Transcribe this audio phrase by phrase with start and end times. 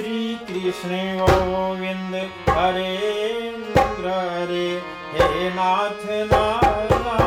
[0.00, 2.14] श्रीकृष्ण गोविन्द
[2.50, 2.92] हरे।
[5.14, 7.18] हे नाथ नारायणेवा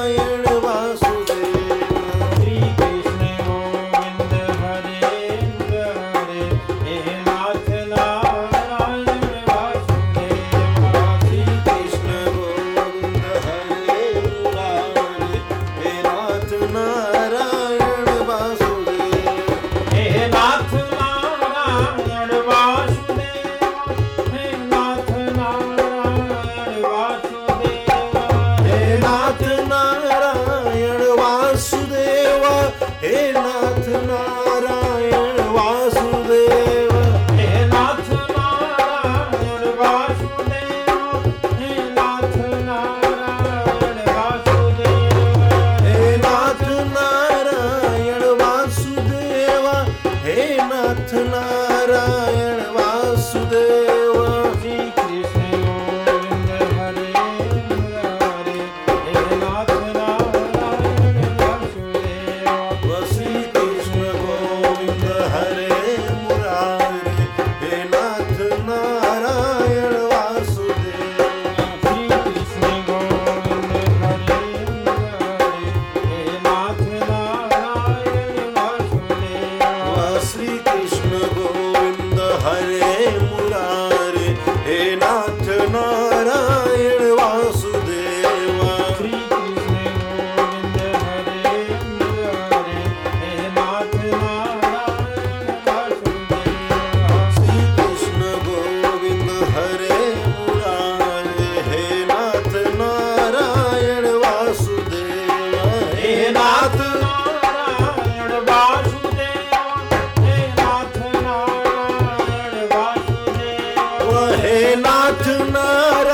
[114.76, 116.07] நாச்சு நார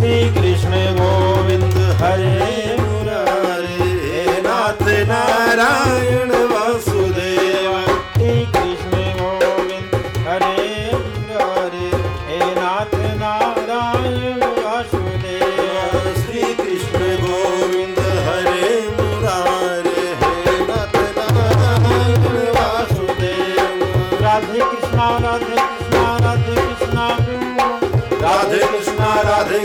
[0.00, 0.49] Secret.